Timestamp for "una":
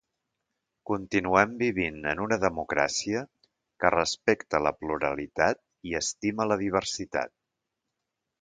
2.23-2.39